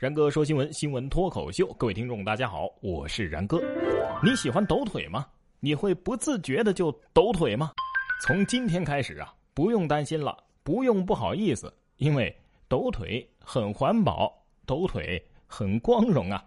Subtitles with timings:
[0.00, 3.60] 然哥说新闻，新闻脱口秀，各位听众大家好，我是然哥。
[4.24, 5.26] 你喜欢抖腿吗？
[5.60, 7.70] 你会不自觉的就抖腿吗？
[8.22, 12.34] 从今天开始啊，不用担心了，不用不好意思，因为
[12.66, 14.32] 抖腿很环保，
[14.64, 16.42] 抖腿很光荣啊！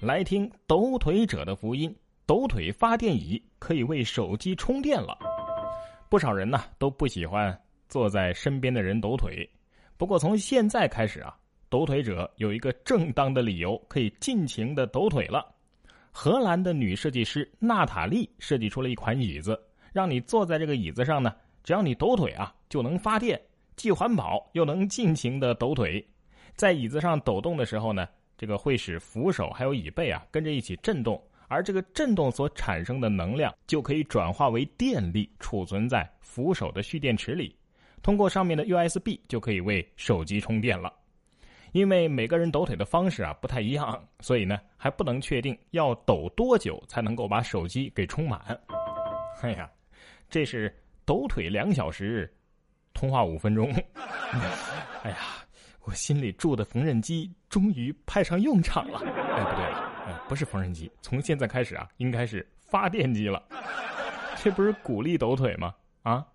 [0.00, 1.96] 来听抖腿者的福音，
[2.26, 5.16] 抖腿发电椅可以为手机充电了。
[6.08, 7.56] 不少人呢都不喜欢
[7.88, 9.48] 坐在身边的人抖腿，
[9.96, 11.38] 不过从现在开始啊。
[11.72, 15.54] 抖腿者有一个正当的理由，可以尽情的抖腿了。
[16.10, 19.58] 荷兰的女设计师娜塔莉设计出了一款椅子，
[19.90, 23.40] 让你坐在这个椅子上呢，只要你抖腿啊，就能发电，
[23.74, 26.06] 既环保又能尽情的抖腿。
[26.56, 31.18] 在椅子上抖动的时候呢，这个会使扶手还有椅背啊跟着一起震动，
[31.48, 37.56] 而这个震动所产生的能量就可以转化为电力，储存在扶手的蓄电池里，
[38.02, 40.92] 通过上面的 USB 就可以为手机充电了。
[41.72, 48.40] 因为每个人抖腿的方式啊不太一样，所以呢还不能确定要抖多久才能够把手机给充满。
[49.40, 49.70] 哎呀，
[50.28, 50.74] 这是
[51.04, 52.32] 抖腿两小时，
[52.94, 53.72] 通话五分钟。
[55.02, 55.16] 哎呀，
[55.84, 58.98] 我心里住的缝纫机终于派上用场了。
[59.00, 59.64] 哎，不对，
[60.06, 63.42] 哎，不是缝纫机，从现在开始啊，应该是发电机了。
[64.36, 65.74] 这不是鼓励抖腿吗？
[66.02, 66.26] 啊，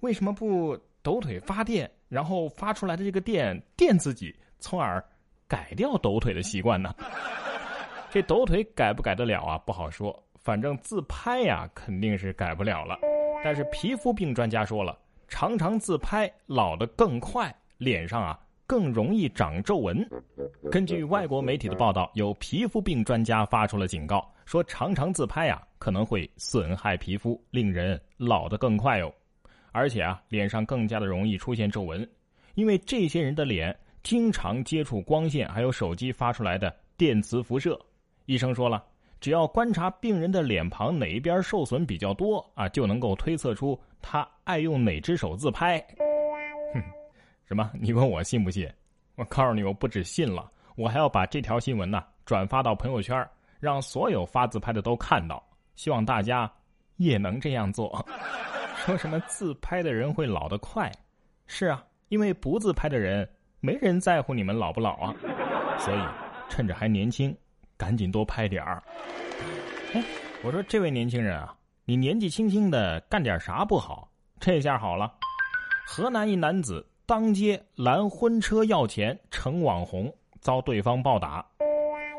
[0.00, 4.34] 为什么不抖腿发电，然后发出来的这个电电自己？
[4.58, 5.04] 从而
[5.48, 6.94] 改掉抖腿的习惯呢？
[8.10, 9.58] 这抖腿改不改得了啊？
[9.58, 10.22] 不好说。
[10.42, 12.96] 反正自拍呀，肯定是改不了了。
[13.42, 20.08] 但是皮肤病专家说了，常常自拍老得更快，脸上啊更容易长皱纹。
[20.70, 29.12] 根据外国媒体的报道，有皮肤病专家发出了警告，说常常自拍啊可能会损害皮肤，令人老得更快哦。
[29.72, 32.08] 而且啊，脸上更加的容易出现皱纹，
[32.54, 33.76] 因为这些人的脸。
[34.06, 37.76] 经常接触光线，还有手机发出来的电磁辐射。
[38.26, 38.84] 医生说了，
[39.18, 45.84] 只要观察病人的脸庞哪一边受损比较多啊，就能够推测出他爱用哪只手自拍。
[46.72, 46.80] 哼，
[47.46, 47.68] 什么？
[47.80, 48.72] 你问我信不信？
[49.16, 55.44] 我告诉你，我不止信了，我还要把这条新闻呢转发到朋友圈，让所有发自拍的都看到。
[55.74, 56.48] 希望大家
[56.94, 58.06] 也能这样做。
[58.86, 60.92] 说什么自拍的人会老得快？
[61.48, 63.28] 是啊，因为不自拍的人。
[63.60, 65.14] 没人在乎你们老不老啊，
[65.78, 65.98] 所以
[66.48, 67.36] 趁着还年轻，
[67.76, 68.82] 赶紧多拍点儿。
[69.94, 70.04] 哎，
[70.44, 74.08] 我说这位年轻人啊，你年纪轻轻的干点啥不好？
[74.38, 75.12] 这下好了，
[75.86, 81.44] 河南一男子当街拦婚车要钱成网红，遭对方暴打。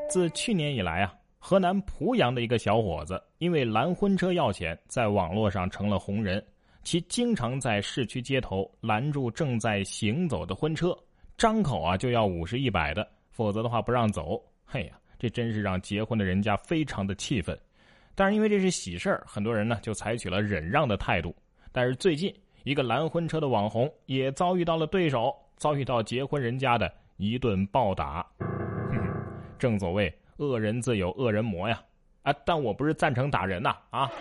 [0.09, 6.43] 自去年以来啊，河南濮阳的一个小伙子因为拦婚车要钱，在网络上成了红人。
[6.83, 10.97] 其经常在市区街头拦住正在行走的婚车。
[11.37, 14.41] 张口啊就要五十一百的，否则的话不让走。
[14.65, 17.55] 嘿呀，这真是让结婚的人家非常的气愤。
[18.15, 21.35] 但是因为这是喜事儿，很多人呢就采取了忍让的态度。
[21.71, 22.33] 但是最近
[22.63, 28.25] 一个拦婚车的网红也遭遇到了对手，遭遇到结婚人家的一顿暴打。
[29.59, 31.79] 正所谓恶人自有恶人磨呀！
[32.23, 34.11] 啊，但我不是赞成打人呐啊！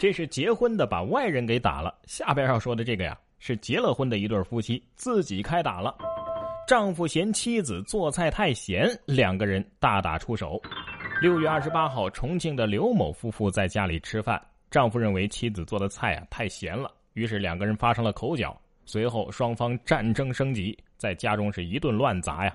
[0.00, 1.96] 这是结婚的把外人给打了。
[2.06, 3.16] 下边要说的这个呀。
[3.40, 5.96] 是结了婚的一对夫妻自己开打了，
[6.68, 10.60] 丈夫嫌妻子做菜太咸，两个人大打出手。
[11.22, 14.40] 六月二十八号，重庆的刘某夫妇在家里吃饭，
[14.70, 18.54] 丈夫认为妻子做的菜啊太咸了，于是两个人发生了口角。
[18.84, 22.54] 随后双方战争升级，在家中是一顿乱砸呀。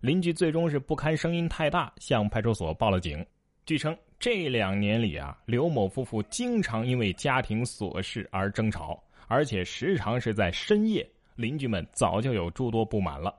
[0.00, 3.24] 邻居最终是不堪声音太大，向派出所报了警。
[3.66, 9.02] 据称，这两年里啊，刘某夫妇经常因为家庭琐事而争吵。
[9.26, 11.04] 而且时常是在深夜，
[11.34, 13.34] 邻居们早就有诸多不满了。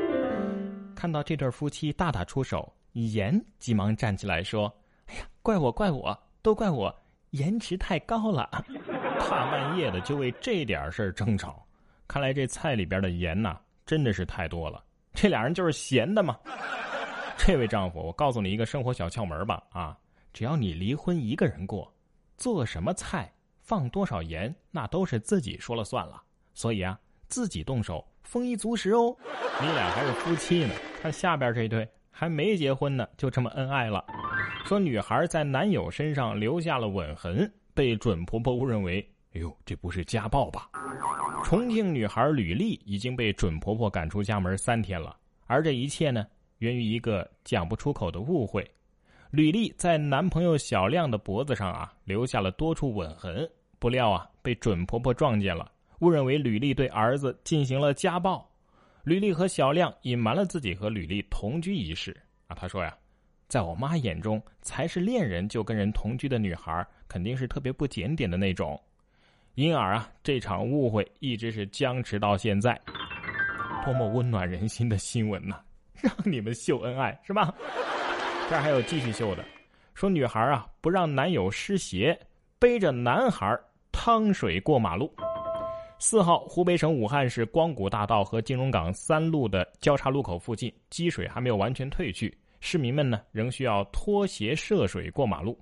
[0.94, 4.70] 看到这对夫妻大打出手，严急忙站起来说
[5.08, 6.94] ：“哎呀，怪我怪我，都怪我
[7.30, 8.46] 颜值太高了，
[9.18, 11.66] 大半夜的就为这点事儿争吵。
[12.06, 14.84] 看来这菜里边的盐呐，真的是太多了。
[15.14, 16.38] 这俩人就是闲的嘛。
[17.46, 19.96] 这位丈夫，我告诉你一个生活小窍门吧，啊，
[20.32, 21.92] 只要你离婚一个人过，
[22.36, 23.32] 做什么菜。”
[23.62, 26.20] 放多少盐，那都是自己说了算了。
[26.54, 26.98] 所以啊，
[27.28, 29.16] 自己动手，丰衣足食哦。
[29.60, 34.04] 你俩还是夫妻呢，看下边这对还没结婚呢，就这么恩爱了。
[34.64, 40.68] 说女孩在男友身上留下了吻痕，被准婆婆误认为，哎呦，这不是家暴吧？
[41.44, 45.16] 重庆女孩吕丽已经被准婆婆赶出家门三天了，
[45.46, 46.26] 而这一切呢，
[46.60, 48.66] 源于一个讲不出口的误会。
[49.30, 53.46] 吕丽在男朋友小亮的脖子上啊，留下了多处吻痕。
[53.78, 55.70] 不料啊，被准婆婆撞见了，
[56.00, 58.46] 误认为吕丽对儿子进行了家暴。
[59.04, 62.14] 吕丽和小亮隐瞒了自己和吕丽同居一事
[62.46, 62.54] 啊。
[62.54, 62.94] 他说呀，
[63.48, 68.78] 在我妈眼中，才是恋人就跟人同居的女孩，肯定是特别不检点的那种。
[69.54, 72.78] 因而啊，这场误会一直是僵持到现在。
[73.84, 75.58] 多么温暖人心的新闻呐！
[76.04, 77.54] 让你们秀恩爱是吧？
[78.48, 79.44] 这还有继续秀的，
[79.94, 82.18] 说女孩啊不让男友湿鞋，
[82.58, 83.58] 背着男孩
[83.92, 85.12] 趟水过马路。
[85.98, 95.58] 四号，湖北省武汉市光谷大道和金融港三路的交叉路口附近积水还没有完全退去，市民们呢仍需要脱鞋涉水过马路。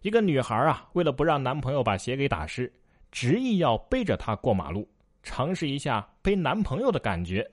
[0.00, 2.72] 一个女孩啊，为了不让男朋友把鞋给打湿，
[3.12, 4.88] 执意要背着他过马路。
[5.22, 7.46] 尝试一下背男朋友的感觉，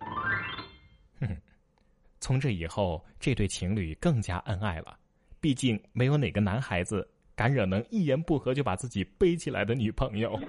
[2.19, 4.98] 从这以后，这对情侣更加恩爱了。
[5.40, 10.40] 毕竟没有哪个男孩子敢惹能一言不合就把自己背起来的女朋友。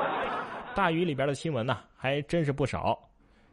[0.74, 2.96] 大雨里边的新闻呢，还真是不少。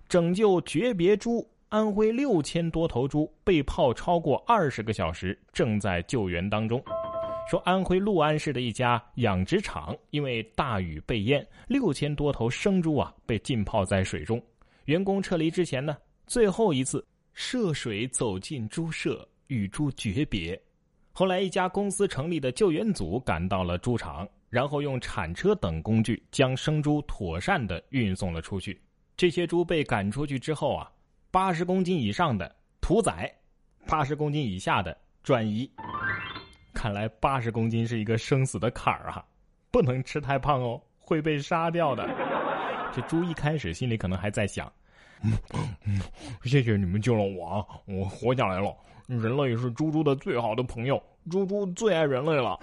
[0.08, 6.82] 拯救诀别猪，安徽六千多头猪被泡超过二十个小时，正在救援当中。
[7.50, 14.42] 说安徽六安市的一家养殖场因为大雨被淹，六千多头生猪啊被浸泡在水中。
[14.86, 15.98] 员工撤离之前呢，
[16.28, 17.04] 最后一次
[17.36, 20.60] 涉水走进猪舍与猪诀别。
[21.12, 28.82] 后来一家公司成立的救援组赶到了猪场，然后用铲车等工具将生猪妥善的运送了出去。
[29.18, 30.90] 这些猪被赶出去之后啊，
[31.30, 33.30] 八十公斤以上的屠宰，
[33.86, 35.70] 八十公斤以下的转移。
[36.74, 39.26] 看来八十公斤是一个生死的坎儿啊，
[39.72, 42.08] 不能吃太胖哦，会被杀掉的。
[42.94, 44.72] 这猪一开始心里可能还在想
[45.24, 45.34] ：“嗯
[45.86, 46.00] 嗯
[46.44, 48.76] 谢谢你们救了我啊，我活下来了。
[49.08, 52.60] 人类是猪猪的最好的朋友，猪猪最爱人类了。”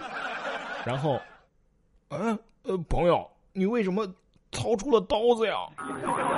[0.85, 1.21] 然后，
[2.09, 4.07] 嗯呃，朋友，你为什么
[4.51, 5.55] 掏出了刀子呀？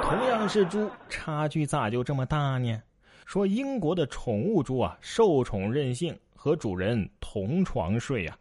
[0.02, 2.80] 同样是猪，差距咋就这么大呢？
[3.26, 6.16] 说英国的宠物猪啊，受宠任性。
[6.36, 8.36] 和主人同床睡呀！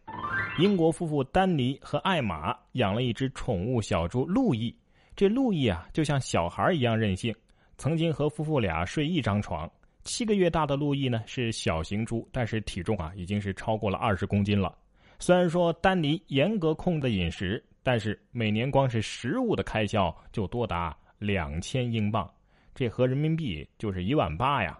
[0.58, 4.76] 英国夫妇丹尼和艾玛养了一只宠物小猪路易。
[5.16, 7.34] 这路易啊，就像小孩一样任性，
[7.76, 9.70] 曾经和夫妇俩睡一张床。
[10.02, 14.76] 七个月大的路易呢是小型猪，但是体重啊已经是超过了二十公斤了。
[15.18, 22.30] 虽然说丹尼严格控制饮食，但是每年光是食物的开销就多达两千英镑，
[22.74, 24.78] 这合人民币就是一万八呀！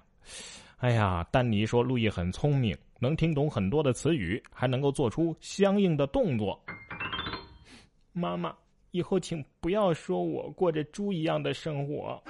[0.78, 2.76] 哎呀，丹尼说路易很聪明。
[3.00, 6.58] 能听懂很多的词语，还能够做出相应的动作。
[8.12, 8.54] 妈妈，
[8.92, 12.22] 以后请不要说我过着猪一样的生活，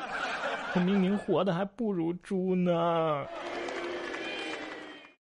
[0.81, 3.29] 明明活的还不如猪呢。